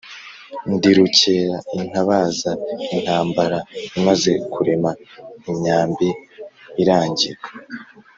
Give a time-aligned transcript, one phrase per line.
[0.73, 2.51] Ndi rukera intabaza
[2.93, 3.57] intambara
[3.97, 4.91] imaze kurema
[5.51, 6.09] imyambi
[6.81, 7.41] irangira,